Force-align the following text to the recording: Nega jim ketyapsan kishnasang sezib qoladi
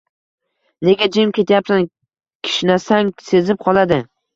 Nega 0.89 1.09
jim 1.19 1.35
ketyapsan 1.39 1.87
kishnasang 2.43 3.17
sezib 3.33 3.67
qoladi 3.69 4.07